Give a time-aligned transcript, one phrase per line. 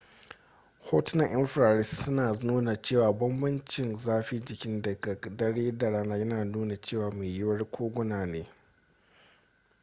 [0.89, 7.09] hotunan infrared suna nuna cewa bambancin zafin jiki daga dare da rana yana nuna cewa
[7.11, 8.47] mai yiwuwa koguna ne